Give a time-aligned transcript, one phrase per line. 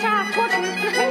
[0.00, 1.09] 啥破锤子